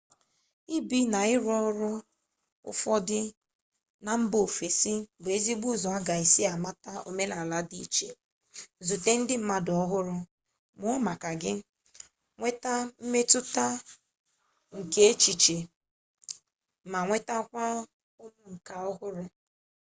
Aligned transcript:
ibi 0.77 0.99
na 1.11 1.19
ịrụ 1.33 1.51
ọrụ 1.67 1.89
afọ 2.69 2.89
ofufo 2.97 3.19
na 4.05 4.11
mba 4.21 4.37
ofesi 4.47 4.93
bụ 5.21 5.27
ezigbo 5.35 5.67
ụzọ 5.73 5.89
a 5.97 5.99
ga-esi 6.07 6.41
mata 6.65 6.91
omenala 7.09 7.57
dị 7.69 7.77
iche 7.85 8.09
zute 8.87 9.11
ndị 9.19 9.35
mmadụ 9.41 9.71
ọhụrụ 9.83 10.15
mụọ 10.79 10.93
maka 11.07 11.29
gị 11.41 11.51
nweta 12.37 12.73
mmetụta 13.01 13.65
nke 14.77 15.01
echiche 15.11 15.57
ma 16.91 16.99
nwetakwa 17.07 17.65
ụmụ 18.23 18.43
nka 18.55 18.75
ọhụrụ 18.89 19.23